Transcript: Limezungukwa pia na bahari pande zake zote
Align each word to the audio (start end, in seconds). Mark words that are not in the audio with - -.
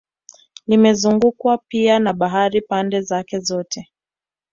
Limezungukwa 0.67 1.57
pia 1.67 1.99
na 1.99 2.13
bahari 2.13 2.61
pande 2.61 3.01
zake 3.01 3.39
zote 3.39 3.89